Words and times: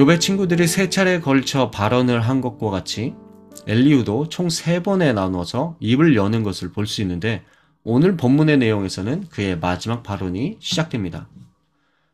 욥의 0.00 0.18
친구들이 0.18 0.66
세 0.66 0.88
차례에 0.88 1.20
걸쳐 1.20 1.70
발언을 1.70 2.22
한 2.22 2.40
것과 2.40 2.70
같이 2.70 3.14
엘리우도 3.66 4.30
총 4.30 4.48
세 4.48 4.82
번에 4.82 5.12
나눠서 5.12 5.76
입을 5.78 6.16
여는 6.16 6.42
것을 6.42 6.72
볼 6.72 6.86
수 6.86 7.02
있는데 7.02 7.44
오늘 7.84 8.16
본문의 8.16 8.56
내용에서는 8.56 9.28
그의 9.28 9.58
마지막 9.58 10.02
발언이 10.02 10.56
시작됩니다. 10.58 11.28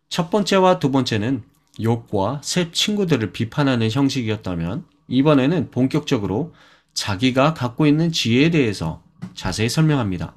첫 0.08 0.30
번째와 0.30 0.80
두 0.80 0.90
번째는 0.90 1.44
욥과 1.78 2.40
세 2.42 2.72
친구들을 2.72 3.30
비판하는 3.30 3.88
형식이었다면 3.88 4.84
이번에는 5.06 5.70
본격적으로 5.70 6.54
자기가 6.92 7.54
갖고 7.54 7.86
있는 7.86 8.10
지혜에 8.10 8.50
대해서 8.50 9.00
자세히 9.34 9.68
설명합니다. 9.68 10.34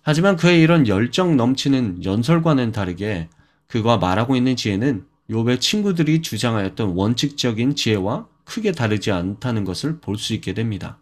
하지만 0.00 0.36
그의 0.36 0.62
이런 0.62 0.88
열정 0.88 1.36
넘치는 1.36 2.02
연설과는 2.04 2.72
다르게 2.72 3.28
그가 3.66 3.98
말하고 3.98 4.36
있는 4.36 4.56
지혜는 4.56 5.04
욥의 5.30 5.60
친구들이 5.60 6.22
주장하였던 6.22 6.90
원칙적인 6.90 7.74
지혜와 7.74 8.28
크게 8.44 8.72
다르지 8.72 9.10
않다는 9.10 9.64
것을 9.64 10.00
볼 10.00 10.16
수 10.18 10.34
있게 10.34 10.54
됩니다. 10.54 10.98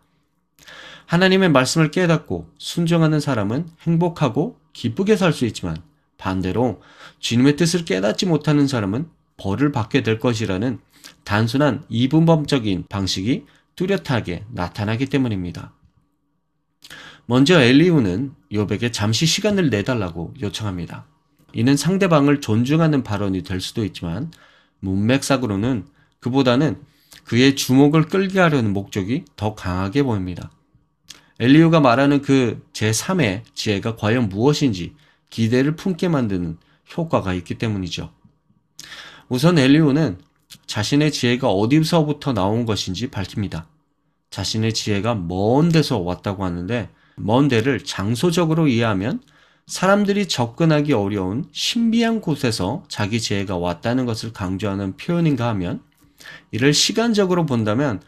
하나님의 1.07 1.51
말씀을 1.51 1.91
깨닫고 1.91 2.51
순종하는 2.59 3.21
사람은 3.21 3.69
행복하고 3.83 4.59
기쁘게 4.73 5.17
살 5.17 5.33
수 5.33 5.45
있지만 5.47 5.77
반대로 6.17 6.81
주님의 7.19 7.57
뜻을 7.57 7.85
깨닫지 7.85 8.25
못하는 8.27 8.67
사람은 8.67 9.09
벌을 9.37 9.73
받게 9.73 10.03
될 10.03 10.19
것이라는 10.19 10.79
단순한 11.25 11.85
이분법적인 11.91 12.87
방식이 12.89 13.45
뚜렷하게 13.77 14.45
나타나기 14.51 15.07
때문입니다. 15.07 15.73
먼저 17.27 17.61
엘리우는 17.61 18.35
욥에게 18.53 18.93
잠시 18.93 19.27
시간을 19.27 19.71
내달라고 19.71 20.35
요청합니다. 20.41 21.07
이는 21.55 21.77
상대방을 21.77 22.41
존중하는 22.41 23.03
발언이 23.03 23.43
될 23.43 23.61
수도 23.61 23.85
있지만 23.85 24.31
문맥상으로는 24.81 25.87
그보다는 26.21 26.83
그의 27.25 27.57
주목을 27.57 28.09
끌게 28.09 28.41
하려는 28.41 28.73
목적이 28.73 29.25
더 29.37 29.55
강하게 29.55 30.03
보입니다. 30.03 30.51
엘리우가 31.41 31.81
말하는 31.81 32.23
그 32.23 32.65
제3의 32.73 33.43
지혜가 33.55 33.97
과연 33.97 34.29
무엇인지 34.29 34.95
기대를 35.31 35.77
품게 35.77 36.09
만드는 36.09 36.59
효과가 36.97 37.35
있기 37.35 37.57
때문이죠. 37.57 38.13
우선 39.29 39.59
엘리우는 39.59 40.19
자신의 40.67 41.13
지혜가 41.13 41.49
어디서부터 41.49 42.33
나온 42.33 42.67
것인지 42.67 43.11
밝힙니다. 43.11 43.67
자신의 44.31 44.75
지혜가 44.75 45.15
먼 45.15 45.71
데서 45.71 45.99
왔다고 45.99 46.45
하는데 46.45 46.91
먼 47.17 47.49
데를 47.49 47.83
장소적으로 47.83 48.69
이해하면 48.69 49.21
사람들이 49.67 50.29
접근하기 50.29 50.93
어려운 50.93 51.47
신비한 51.53 52.21
곳에서 52.21 52.85
자기 52.89 53.21
지혜가 53.21 53.57
왔다는 53.57 54.05
것을 54.07 54.33
강조하는 54.33 54.97
표현인가 54.97 55.49
하면 55.49 55.83
이를 56.51 56.75
시간적으로 56.75 57.47
본다면 57.47 58.03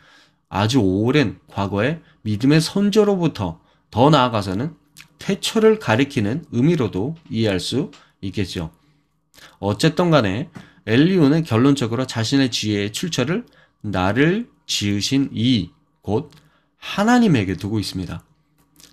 아주 0.48 0.80
오랜 0.80 1.38
과거의 1.48 2.00
믿음의 2.22 2.60
선조로부터 2.60 3.60
더 3.90 4.10
나아가서는 4.10 4.74
태초를 5.18 5.78
가리키는 5.78 6.44
의미로도 6.52 7.16
이해할 7.30 7.58
수 7.58 7.90
있겠죠. 8.20 8.70
어쨌든 9.58 10.10
간에 10.10 10.50
엘리우는 10.86 11.42
결론적으로 11.44 12.06
자신의 12.06 12.50
지혜의 12.50 12.92
출처를 12.92 13.46
나를 13.80 14.48
지으신 14.66 15.30
이 15.32 15.70
곧 16.06 16.30
하나님에게 16.78 17.56
두고 17.56 17.80
있습니다. 17.80 18.22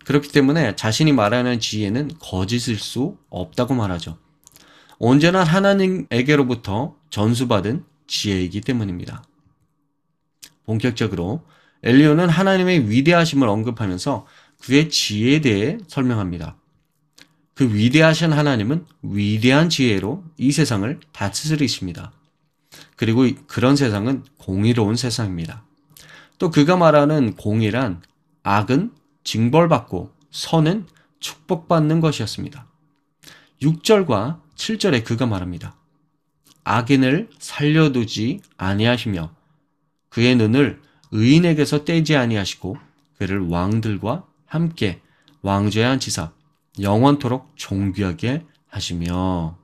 그렇기 0.05 0.29
때문에 0.29 0.75
자신이 0.75 1.13
말하는 1.13 1.59
지혜는 1.59 2.11
거짓일 2.19 2.77
수 2.77 3.17
없다고 3.29 3.73
말하죠. 3.73 4.17
언제나 4.99 5.43
하나님에게로부터 5.43 6.95
전수받은 7.09 7.83
지혜이기 8.07 8.61
때문입니다. 8.61 9.23
본격적으로 10.65 11.45
엘리오는 11.83 12.29
하나님의 12.29 12.89
위대하심을 12.89 13.47
언급하면서 13.47 14.25
그의 14.61 14.89
지혜에 14.89 15.41
대해 15.41 15.77
설명합니다. 15.87 16.57
그 17.53 17.73
위대하신 17.73 18.33
하나님은 18.33 18.85
위대한 19.03 19.69
지혜로 19.69 20.23
이 20.37 20.51
세상을 20.51 20.99
다스리십니다. 21.11 22.13
그리고 22.95 23.27
그런 23.47 23.75
세상은 23.75 24.23
공의로운 24.37 24.95
세상입니다. 24.95 25.65
또 26.39 26.49
그가 26.49 26.77
말하는 26.77 27.35
공의란 27.35 28.01
악은 28.43 28.91
징벌받고 29.23 30.11
선은 30.31 30.87
축복받는 31.19 32.01
것이었습니다. 32.01 32.67
6절과 33.61 34.41
7절에 34.55 35.03
그가 35.03 35.25
말합니다. 35.25 35.75
악인을 36.63 37.29
살려두지 37.39 38.41
아니하시며 38.57 39.33
그의 40.09 40.35
눈을 40.35 40.81
의인에게서 41.11 41.85
떼지 41.85 42.15
아니하시고 42.15 42.77
그를 43.17 43.47
왕들과 43.47 44.25
함께 44.45 45.01
왕좌에 45.41 45.83
앉히사 45.83 46.31
영원토록 46.79 47.51
존귀하게 47.55 48.45
하시며 48.67 49.57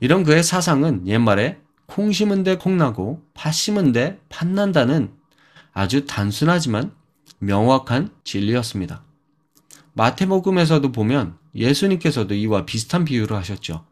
이런 0.00 0.24
그의 0.24 0.42
사상은 0.42 1.06
옛말에 1.06 1.58
콩 1.86 2.12
심은 2.12 2.42
데 2.44 2.56
콩나고 2.56 3.22
팥 3.34 3.52
심은 3.52 3.92
데 3.92 4.20
팥난다는 4.28 5.12
아주 5.72 6.06
단순하지만 6.06 6.92
명확한 7.40 8.10
진리였습니다. 8.24 9.02
마태복음에서도 9.94 10.92
보면 10.92 11.36
예수님께서도 11.54 12.34
이와 12.34 12.64
비슷한 12.64 13.04
비유를 13.04 13.36
하셨죠. 13.36 13.84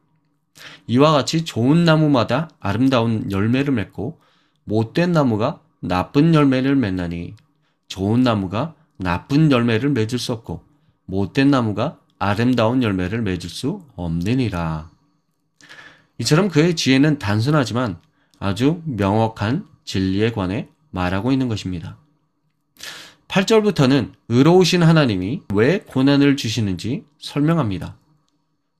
이와 0.86 1.12
같이 1.12 1.44
좋은 1.44 1.84
나무마다 1.84 2.48
아름다운 2.60 3.31
열매를 3.31 3.75
맺고 3.75 4.20
못된 4.64 5.12
나무가 5.12 5.60
나쁜 5.81 6.34
열매를 6.34 6.76
맺나니 6.76 7.34
좋은 7.88 8.22
나무가 8.22 8.75
나쁜 8.97 9.50
열매를 9.50 9.91
맺을 9.91 10.19
수 10.19 10.32
없고 10.32 10.64
못된 11.06 11.50
나무가 11.50 11.98
아름다운 12.19 12.82
열매를 12.82 13.22
맺을 13.22 13.48
수 13.48 13.82
없느니라. 13.97 14.91
이처럼 16.19 16.48
그의 16.48 16.75
지혜는 16.75 17.19
단순하지만 17.19 17.98
아주 18.41 18.82
명확한 18.84 19.66
진리에 19.84 20.32
관해 20.32 20.69
말하고 20.91 21.32
있는 21.32 21.48
것입니다. 21.48 21.97
8절부터는 23.28 24.12
의로우신 24.28 24.82
하나님이 24.82 25.42
왜 25.52 25.80
고난을 25.80 26.36
주시는지 26.36 27.04
설명합니다. 27.20 27.96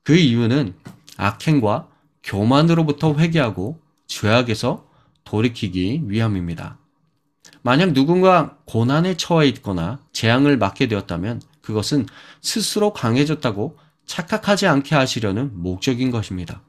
그 0.03 0.17
이유는 0.17 0.75
악행과 1.17 1.89
교만으로부터 2.23 3.15
회개하고 3.15 3.79
죄악에서 4.07 4.87
돌이키기 5.25 6.05
위함입니다. 6.07 6.79
만약 7.63 7.93
누군가 7.93 8.57
고난에 8.65 9.17
처해 9.17 9.49
있거나 9.49 9.99
재앙을 10.13 10.57
맞게 10.57 10.89
되었다면 10.89 11.43
그것은 11.61 12.07
스스로 12.41 12.95
강해졌다고 12.95 13.77
착각하지 14.07 14.67
않게 14.67 14.95
하시려는 14.95 15.51
목적인 15.55 16.11
것입니다. 16.11 16.63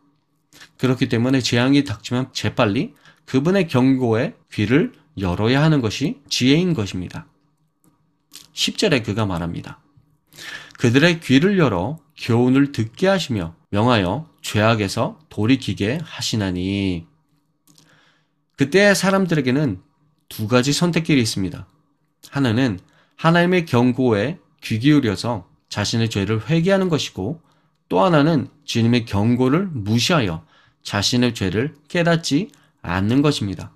그렇기 0.78 1.07
때문에 1.07 1.40
재앙이 1.40 1.85
닥치면 1.85 2.34
재빨리 2.34 2.96
그분의 3.25 3.69
경고에 3.69 4.35
귀를 4.51 4.91
열어야 5.17 5.61
하는 5.61 5.79
것이 5.79 6.19
지혜인 6.28 6.73
것입니다. 6.73 7.28
10절에 8.59 9.06
그가 9.06 9.25
말합니다. 9.25 9.80
그들의 10.80 11.22
귀를 11.22 11.58
열어 11.58 11.97
교훈을 12.18 12.74
듣게 12.74 13.08
하시며 13.08 13.56
명하여 13.70 14.30
죄악에서 14.42 15.20
돌이키게 15.30 16.00
하시나니 16.03 17.08
그때 18.58 18.94
사람들에게는 18.94 19.81
두 20.28 20.47
가지 20.50 20.74
선택길이 20.74 21.22
있습니다. 21.22 21.66
하나는 22.29 22.79
하나님의 23.16 23.66
경고에 23.66 24.40
귀 24.61 24.79
기울여서 24.79 25.47
자신의 25.70 26.09
죄를 26.09 26.50
회개하는 26.50 26.90
것이고 26.90 27.41
또 27.88 28.02
하나는 28.02 28.50
주님의 28.66 29.06
경고를 29.06 29.67
무시하여 29.67 30.46
자신의 30.84 31.34
죄를 31.34 31.76
깨닫지 31.88 32.50
않는 32.82 33.22
것입니다. 33.22 33.72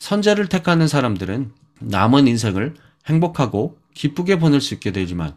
선제를 0.00 0.48
택하는 0.48 0.88
사람들은 0.88 1.52
남은 1.78 2.26
인생을 2.26 2.74
행복하고 3.06 3.81
기쁘게 3.94 4.38
보낼 4.38 4.60
수 4.60 4.74
있게 4.74 4.92
되지만 4.92 5.36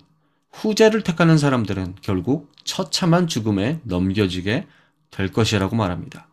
후자를 0.52 1.04
택하는 1.04 1.38
사람들은 1.38 1.96
결국 2.02 2.52
처참한 2.64 3.28
죽음에 3.28 3.82
넘겨지게 3.84 4.68
될 5.12 5.32
것이라고 5.32 5.76
말합니다. 5.76 6.28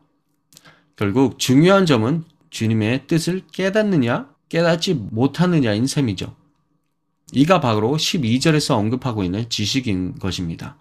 결국 0.96 1.38
중요한 1.38 1.86
점은 1.86 2.24
주님의 2.50 3.06
뜻을 3.06 3.42
깨닫느냐, 3.52 4.28
깨닫지 4.48 4.94
못하느냐인 4.94 5.86
셈이죠. 5.86 6.36
이가 7.32 7.60
바로 7.60 7.96
12절에서 7.96 8.76
언급하고 8.76 9.24
있는 9.24 9.48
지식인 9.48 10.18
것입니다. 10.18 10.76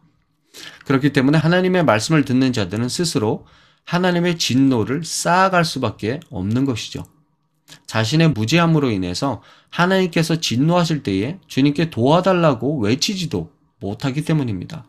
그렇기 0.86 1.14
때문에 1.14 1.38
하나님의 1.38 1.86
말씀을 1.86 2.26
듣는 2.26 2.52
자들은 2.52 2.90
스스로 2.90 3.46
하나님의 3.86 4.38
진노를 4.38 5.04
쌓아갈 5.04 5.66
수밖에 5.66 6.20
없는 6.30 6.66
것이죠. 6.66 7.06
자신의 7.86 8.32
무지함으로 8.32 8.90
인해서 8.90 9.42
하나님께서 9.70 10.40
진노하실 10.40 11.04
때에 11.04 11.40
주님께 11.48 11.90
도와달라고 11.90 12.80
외치지도 12.80 13.52
못하기 13.80 14.24
때문입니다. 14.24 14.86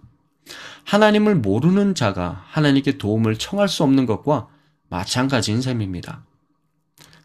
하나님을 0.85 1.37
모르는 1.37 1.95
자가 1.95 2.45
하나님께 2.49 2.99
도움을 2.99 3.39
청할 3.39 3.69
수 3.69 3.83
없는 3.83 4.07
것과 4.07 4.49
마찬가지인 4.89 5.63
셈입니다. 5.63 6.25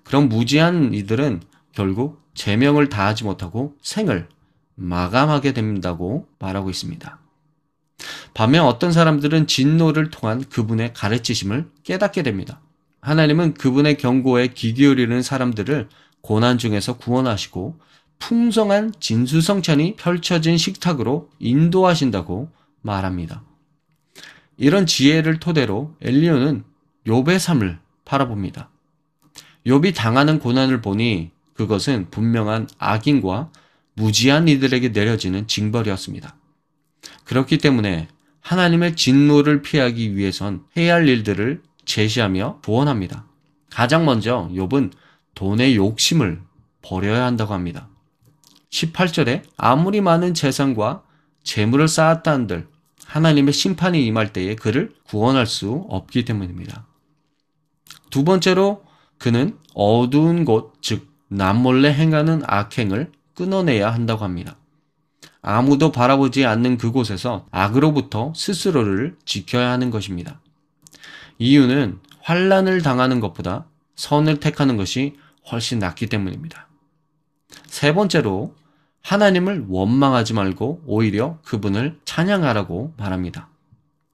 그럼 0.03 0.29
무지한 0.29 0.93
이들은 0.93 1.41
결국 1.73 2.21
제명을 2.33 2.89
다하지 2.89 3.25
못하고 3.25 3.75
생을 3.81 4.29
마감하게 4.75 5.53
된다고 5.53 6.27
말하고 6.39 6.69
있습니다. 6.69 7.19
반면 8.33 8.65
어떤 8.65 8.91
사람들은 8.91 9.47
진노를 9.47 10.11
통한 10.11 10.43
그분의 10.47 10.93
가르치심을 10.93 11.69
깨닫게 11.83 12.23
됩니다. 12.23 12.61
하나님은 13.01 13.53
그분의 13.53 13.97
경고에 13.97 14.47
귀 14.49 14.73
기울이는 14.73 15.21
사람들을 15.21 15.89
고난 16.21 16.57
중에서 16.57 16.97
구원하시고 16.97 17.79
풍성한 18.19 18.93
진수성찬이 18.99 19.95
펼쳐진 19.95 20.57
식탁으로 20.57 21.29
인도하신다고 21.39 22.49
말합니다. 22.81 23.43
이런 24.57 24.85
지혜를 24.85 25.39
토대로 25.39 25.95
엘리오는 26.01 26.63
욥의 27.05 27.39
삶을 27.39 27.79
바라봅니다. 28.05 28.69
욥이 29.65 29.95
당하는 29.95 30.39
고난을 30.39 30.81
보니 30.81 31.31
그것은 31.53 32.09
분명한 32.09 32.67
악인과 32.77 33.51
무지한 33.93 34.47
이들에게 34.47 34.89
내려지는 34.89 35.47
징벌이었습니다. 35.47 36.35
그렇기 37.25 37.57
때문에 37.57 38.07
하나님의 38.41 38.95
진노를 38.95 39.61
피하기 39.61 40.15
위해선 40.15 40.63
해야 40.77 40.95
할 40.95 41.07
일들을 41.07 41.61
제시하며 41.87 42.59
조언합니다. 42.61 43.25
가장 43.71 44.05
먼저 44.05 44.47
욥은 44.53 44.91
돈의 45.33 45.75
욕심을 45.75 46.41
버려야 46.83 47.25
한다고 47.25 47.53
합니다. 47.53 47.89
18절에 48.69 49.43
아무리 49.57 50.01
많은 50.01 50.33
재산과 50.33 51.03
재물을 51.43 51.87
쌓았다 51.87 52.31
한들 52.31 52.67
하나님의 53.05 53.53
심판이 53.53 54.05
임할 54.05 54.33
때에 54.33 54.55
그를 54.55 54.93
구원할 55.07 55.47
수 55.47 55.85
없기 55.89 56.25
때문입니다. 56.25 56.85
두 58.09 58.23
번째로 58.23 58.83
그는 59.17 59.57
어두운 59.73 60.45
곳, 60.45 60.73
즉 60.81 61.07
남몰래 61.29 61.93
행하는 61.93 62.41
악행을 62.45 63.11
끊어내야 63.33 63.93
한다고 63.93 64.23
합니다. 64.23 64.57
아무도 65.41 65.91
바라보지 65.91 66.45
않는 66.45 66.77
그곳에서 66.77 67.45
악으로부터 67.51 68.33
스스로를 68.35 69.17
지켜야 69.23 69.71
하는 69.71 69.89
것입니다. 69.89 70.41
이유는 71.39 71.99
환란을 72.21 72.81
당하는 72.81 73.19
것보다 73.19 73.67
선을 73.95 74.39
택하는 74.39 74.77
것이 74.77 75.15
훨씬 75.51 75.79
낫기 75.79 76.07
때문입니다. 76.07 76.67
세 77.67 77.93
번째로 77.93 78.55
하나님을 79.01 79.65
원망하지 79.69 80.33
말고 80.33 80.83
오히려 80.85 81.39
그분을 81.43 81.99
찬양하라고 82.05 82.93
말합니다. 82.97 83.49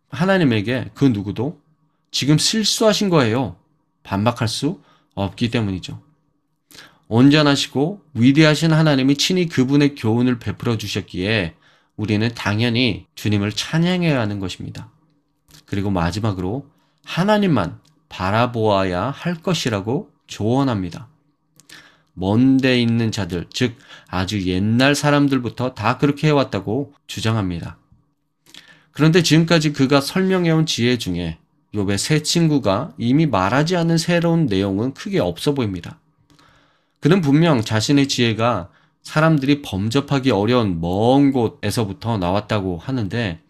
하나님에게 0.09 0.91
그 0.93 1.05
누구도 1.05 1.59
지금 2.11 2.37
실수하신 2.37 3.09
거예요. 3.09 3.55
반박할 4.03 4.47
수 4.47 4.81
없기 5.15 5.49
때문이죠. 5.49 5.99
온전하시고 7.07 8.01
위대하신 8.13 8.71
하나님이 8.71 9.15
친히 9.15 9.47
그분의 9.47 9.95
교훈을 9.95 10.39
베풀어 10.39 10.77
주셨기에 10.77 11.55
우리는 11.95 12.27
당연히 12.35 13.05
주님을 13.15 13.51
찬양해야 13.51 14.19
하는 14.19 14.39
것입니다. 14.39 14.91
그리고 15.65 15.89
마지막으로 15.89 16.67
하나님만 17.05 17.79
바라보아야 18.09 19.09
할 19.09 19.35
것이라고 19.35 20.09
조언합니다. 20.27 21.07
먼데 22.13 22.79
있는 22.79 23.11
자들, 23.11 23.47
즉 23.51 23.75
아주 24.07 24.43
옛날 24.47 24.95
사람들부터 24.95 25.73
다 25.73 25.97
그렇게 25.97 26.27
해왔다고 26.27 26.93
주장합니다. 27.07 27.77
그런데 28.91 29.23
지금까지 29.23 29.73
그가 29.73 29.99
설명해온 29.99 30.65
지혜 30.65 30.97
중에 30.97 31.39
욥의 31.73 31.97
새 31.97 32.21
친구가 32.21 32.93
이미 32.99 33.25
말하지 33.25 33.75
않은 33.75 33.97
새로운 33.97 34.45
내용은 34.45 34.93
크게 34.93 35.19
없어 35.19 35.55
보입니다. 35.55 35.99
그는 36.99 37.19
분명 37.21 37.61
자신의 37.61 38.07
지혜가 38.07 38.69
사람들이 39.01 39.61
범접하기 39.63 40.31
어려운 40.31 40.79
먼 40.79 41.31
곳에서부터 41.31 42.17
나왔다고 42.17 42.77
하는데 42.77 43.41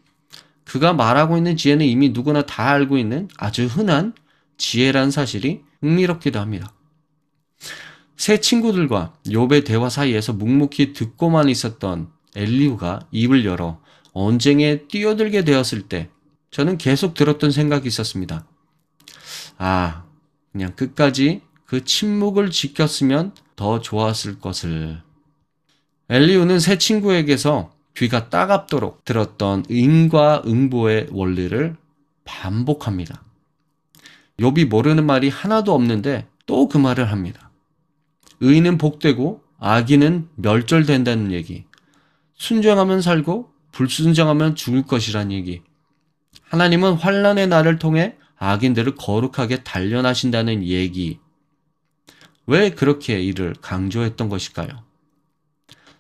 그가 0.66 0.94
말하고 0.94 1.38
있는 1.38 1.58
지혜는 1.58 1.86
이미 1.86 2.10
누구나 2.10 2.44
다 2.44 2.70
알고 2.70 2.98
있는 2.98 3.28
아주 3.38 3.66
흔한 3.66 4.14
지혜란 4.58 5.12
사실이 5.12 5.62
흥미롭기도 5.82 6.40
합니다. 6.40 6.74
새 8.16 8.40
친구들과 8.40 9.14
욥의 9.26 9.66
대화 9.66 9.90
사이에서 9.90 10.34
묵묵히 10.34 10.94
듣고만 10.94 11.50
있었던 11.50 12.10
엘리우가 12.36 13.08
입을 13.12 13.46
열어 13.46 13.82
언쟁에 14.14 14.88
뛰어들게 14.88 15.44
되었을 15.44 15.84
때 15.84 16.10
저는 16.52 16.78
계속 16.78 17.16
들었던 17.16 17.52
생각이 17.52 17.88
있었습니다. 17.88 18.46
아, 19.58 20.06
그냥 20.52 20.76
끝까지 20.76 21.42
그 21.66 21.84
침묵을 21.84 22.52
지켰으면 22.52 23.34
더 23.56 23.82
좋았을 23.82 24.40
것을. 24.40 25.02
엘리우는 26.10 26.60
새 26.60 26.78
친구에게서 26.78 27.73
귀가 27.96 28.30
따갑도록 28.30 29.06
들었던 29.06 29.66
응과 29.70 30.44
응보의 30.46 31.08
원리를 31.12 31.76
반복합니다. 32.26 33.24
욥이 34.40 34.68
모르는 34.68 35.06
말이 35.06 35.30
하나도 35.30 35.74
없는데 35.74 36.28
또 36.46 36.68
그 36.68 36.78
말을 36.78 37.12
합니다. 37.12 37.52
의인은 38.42 38.78
복되고 38.78 39.42
악인은 39.60 40.30
멸절된다는 40.36 41.32
얘기. 41.32 41.66
순정하면 42.36 43.02
살고 43.02 43.52
불순정하면 43.72 44.56
죽을 44.56 44.84
것이란 44.84 45.32
얘기. 45.32 45.62
하나님은 46.50 46.94
환란의 46.96 47.48
날을 47.48 47.80
통해 47.80 48.18
악인들을 48.38 48.96
거룩하게 48.96 49.64
단련하신다는 49.64 50.64
얘기. 50.64 51.20
왜 52.46 52.72
그렇게 52.72 53.22
이를 53.22 53.56
강조했던 53.62 54.28
것일까요? 54.28 54.84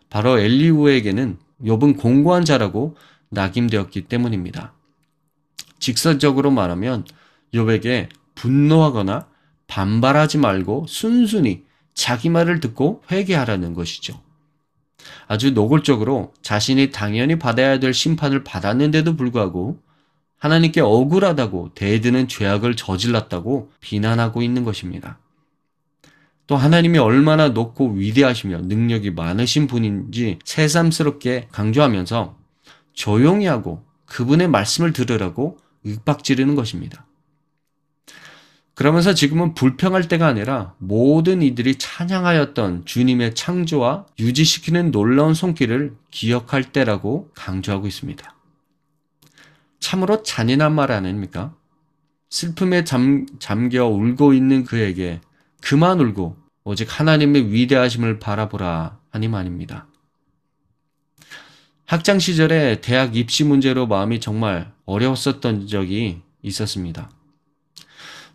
바로 0.10 0.38
엘리우에게는 0.38 1.38
욥은 1.64 1.98
공고한 1.98 2.46
자라고 2.46 2.96
낙임되었기 3.30 4.04
때문입니다. 4.04 4.74
직설적으로 5.80 6.52
말하면 6.52 7.06
욥에게 7.54 8.10
분노하거나 8.36 9.28
반발하지 9.68 10.38
말고 10.38 10.86
순순히 10.88 11.64
자기 11.94 12.30
말을 12.30 12.60
듣고 12.60 13.04
회개하라는 13.12 13.74
것이죠. 13.74 14.20
아주 15.28 15.52
노골적으로 15.52 16.34
자신이 16.42 16.92
당연히 16.92 17.38
받아야 17.38 17.80
될 17.80 17.94
심판을 17.94 18.44
받았는데도 18.44 19.16
불구하고 19.16 19.80
하나님께 20.38 20.82
억울하다고 20.82 21.72
대드는 21.74 22.28
죄악을 22.28 22.76
저질렀다고 22.76 23.72
비난하고 23.80 24.42
있는 24.42 24.64
것입니다. 24.64 25.20
또 26.48 26.58
하나님이 26.58 26.98
얼마나 26.98 27.50
높고 27.50 27.94
위대하시며 27.94 28.62
능력이 28.64 29.12
많으신 29.12 29.68
분인지 29.68 30.40
새삼스럽게 30.44 31.48
강조하면서 31.52 32.38
조용히 32.94 33.46
하고 33.46 33.84
그분의 34.06 34.50
말씀을 34.50 34.94
들으라고 34.94 35.58
윽박 35.86 36.24
지르는 36.24 36.56
것입니다. 36.56 37.06
그러면서 38.76 39.14
지금은 39.14 39.54
불평할 39.54 40.08
때가 40.08 40.26
아니라 40.26 40.74
모든 40.80 41.44
이들이 41.44 41.76
찬양하였던 41.76 42.86
주님의 42.86 43.36
창조와 43.36 44.08
유지시키는 44.20 44.92
놀라운 44.92 45.34
손길을 45.36 45.96
기억할 46.10 46.72
때라고 46.72 47.30
강조하고 47.36 47.86
있습니다. 47.86 48.36
참으로 49.80 50.24
잔인한 50.24 50.74
말 50.74 50.92
아닙니까? 50.92 51.54
슬픔에 52.30 52.84
잠, 52.84 53.28
잠겨 53.38 53.86
울고 53.86 54.34
있는 54.34 54.64
그에게 54.64 55.22
그만 55.64 56.02
울고 56.02 56.36
오직 56.66 57.00
하나님의 57.00 57.52
위대하심을 57.54 58.20
바라보라 58.20 59.00
하니 59.12 59.30
말입니다. 59.30 59.88
학창 61.86 62.20
시절에 62.20 62.82
대학 62.82 63.16
입시 63.16 63.46
문제로 63.46 63.88
마음이 63.88 64.20
정말 64.20 64.74
어려웠었던 64.86 65.68
적이 65.68 66.22
있었습니다. 66.42 67.10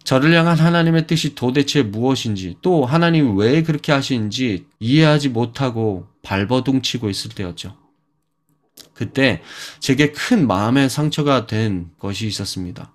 저를 0.04 0.32
향한 0.32 0.58
하나님의 0.58 1.06
뜻이 1.06 1.35
도대체 1.35 1.82
무엇인지 1.82 2.56
또 2.62 2.87
하나님이 2.87 3.38
왜 3.38 3.62
그렇게 3.62 3.92
하시는지 3.92 4.66
이해하지 4.80 5.28
못하고 5.28 6.08
발버둥 6.23 6.80
치고 6.80 7.11
있을 7.11 7.32
때였죠. 7.32 7.76
그때 8.94 9.42
제게 9.80 10.12
큰 10.12 10.47
마음의 10.47 10.88
상처가 10.88 11.47
된 11.47 11.90
것이 11.99 12.26
있었습니다. 12.26 12.90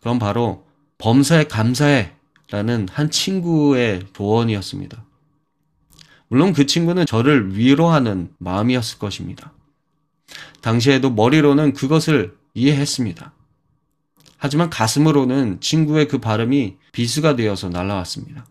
그건 0.00 0.18
바로 0.18 0.66
범사에 0.98 1.44
감사해 1.44 2.17
라는 2.50 2.88
한 2.90 3.10
친구의 3.10 4.06
조언이었습니다. 4.12 5.04
물론 6.28 6.52
그 6.52 6.66
친구는 6.66 7.06
저를 7.06 7.56
위로하는 7.56 8.32
마음이었을 8.38 8.98
것입니다. 8.98 9.52
당시에도 10.60 11.10
머리로는 11.10 11.72
그것을 11.72 12.36
이해했습니다. 12.54 13.32
하지만 14.36 14.70
가슴으로는 14.70 15.60
친구의 15.60 16.08
그 16.08 16.18
발음이 16.18 16.76
비수가 16.92 17.36
되어서 17.36 17.68
날아왔습니다. 17.68 18.46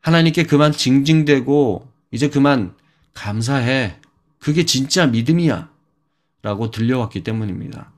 하나님께 0.00 0.44
그만 0.44 0.72
징징대고 0.72 1.90
이제 2.10 2.28
그만 2.28 2.74
감사해. 3.14 3.98
그게 4.38 4.64
진짜 4.64 5.06
믿음이야. 5.06 5.70
라고 6.42 6.70
들려왔기 6.70 7.24
때문입니다. 7.24 7.92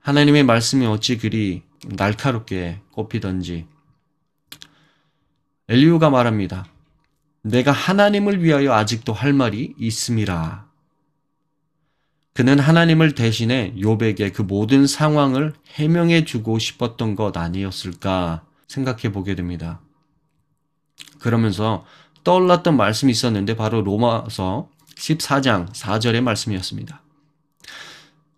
하나님의 0.00 0.44
말씀이 0.44 0.84
어찌 0.86 1.16
그리 1.16 1.62
날카롭게 1.86 2.80
꼽히던지 2.90 3.66
엘리우가 5.68 6.08
말합니다. 6.08 6.66
내가 7.42 7.72
하나님을 7.72 8.42
위하여 8.42 8.72
아직도 8.72 9.12
할 9.12 9.32
말이 9.32 9.74
있음이라. 9.78 10.66
그는 12.32 12.58
하나님을 12.58 13.14
대신해 13.14 13.74
욥에게 13.76 14.32
그 14.32 14.42
모든 14.42 14.86
상황을 14.86 15.54
해명해 15.74 16.24
주고 16.24 16.58
싶었던 16.58 17.16
것 17.16 17.36
아니었을까 17.36 18.44
생각해 18.68 19.12
보게 19.12 19.34
됩니다. 19.34 19.80
그러면서 21.18 21.84
떠올랐던 22.24 22.76
말씀이 22.76 23.10
있었는데 23.10 23.56
바로 23.56 23.82
로마서 23.82 24.68
14장 24.96 25.72
4절의 25.72 26.22
말씀이었습니다. 26.22 27.02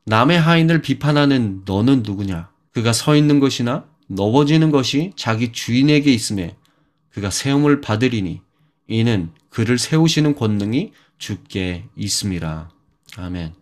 남의 0.05 0.41
하인을 0.41 0.83
비판하는 0.83 1.63
너는 1.65 2.03
누구냐? 2.03 2.51
그가 2.73 2.93
서 2.93 3.15
있는 3.15 3.39
것이나 3.39 3.85
넘어지는 4.09 4.71
것이 4.71 5.13
자기 5.15 5.53
주인에게 5.53 6.13
있음에 6.13 6.57
그가 7.13 7.31
세움을 7.31 7.81
받으리니 7.81 8.41
이는 8.89 9.31
그를 9.49 9.79
세우시는 9.79 10.35
권능이 10.35 10.93
주께 11.19 11.87
있음이라. 11.97 12.71
아멘. 13.17 13.55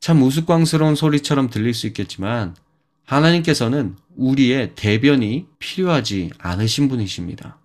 참 0.00 0.22
우스꽝스러운 0.22 0.94
소리처럼 0.94 1.48
들릴 1.48 1.74
수 1.74 1.86
있겠지만 1.86 2.56
하나님께서는 3.04 3.96
우리의 4.16 4.74
대변이 4.74 5.46
필요하지 5.58 6.30
않으신 6.38 6.88
분이십니다. 6.88 7.58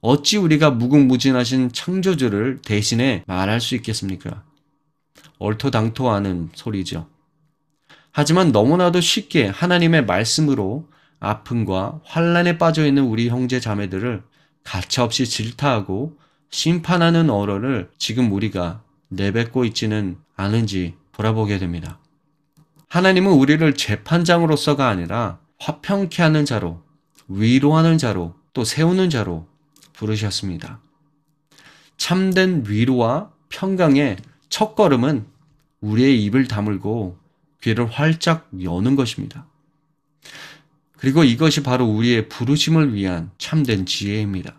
어찌 0.00 0.36
우리가 0.36 0.70
무궁무진하신 0.70 1.72
창조주를 1.72 2.60
대신해 2.64 3.24
말할 3.26 3.60
수 3.60 3.74
있겠습니까? 3.74 4.44
얼토당토하는 5.38 6.50
소리죠. 6.54 7.08
하지만 8.12 8.52
너무나도 8.52 9.00
쉽게 9.00 9.46
하나님의 9.46 10.06
말씀으로 10.06 10.88
아픔과 11.20 12.00
환란에 12.04 12.58
빠져 12.58 12.86
있는 12.86 13.04
우리 13.04 13.28
형제 13.28 13.60
자매들을 13.60 14.22
가차없이 14.64 15.26
질타하고 15.26 16.18
심판하는 16.50 17.30
어로를 17.30 17.90
지금 17.98 18.32
우리가 18.32 18.82
내뱉고 19.08 19.64
있지는 19.64 20.18
않은지 20.36 20.94
돌아보게 21.12 21.58
됩니다. 21.58 21.98
하나님은 22.88 23.32
우리를 23.32 23.74
재판장으로서가 23.74 24.88
아니라 24.88 25.38
화평케 25.58 26.22
하는 26.22 26.44
자로, 26.44 26.82
위로하는 27.28 27.98
자로, 27.98 28.34
또 28.52 28.64
세우는 28.64 29.10
자로 29.10 29.46
부르셨습니다. 29.92 30.80
참된 31.96 32.64
위로와 32.66 33.30
평강의 33.48 34.16
첫 34.48 34.74
걸음은 34.74 35.26
우리의 35.80 36.22
입을 36.24 36.48
다물고 36.48 37.18
귀를 37.62 37.86
활짝 37.86 38.48
여는 38.62 38.96
것입니다. 38.96 39.46
그리고 40.96 41.24
이것이 41.24 41.62
바로 41.62 41.86
우리의 41.86 42.28
부르심을 42.28 42.94
위한 42.94 43.30
참된 43.38 43.86
지혜입니다. 43.86 44.54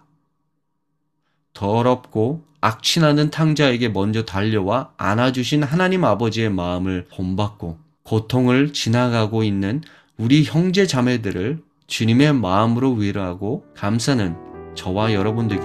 더럽고 1.54 2.46
악취나는 2.62 3.32
탕자에게 3.32 3.90
먼저 3.90 4.24
달려와 4.24 4.92
안아주신 4.98 5.64
하나님 5.64 6.04
아버지의 6.04 6.50
마음을 6.50 7.06
본받고 7.12 7.80
고통을 8.04 8.74
지나가고 8.74 9.44
있는 9.44 9.82
우리 10.18 10.44
형제 10.44 10.88
자매들을 10.88 11.62
주님의 11.88 12.34
마음으로 12.34 12.94
위로하고 12.94 13.66
감사는 13.76 14.36
저와 14.76 15.14
여러분 15.14 15.48
되길 15.48 15.64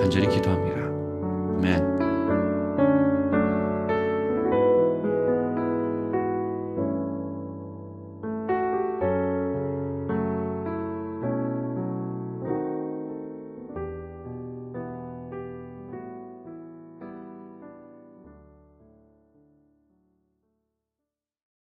간절히 0.00 0.28
기도합니다. 0.28 0.80
아멘. 1.58 2.09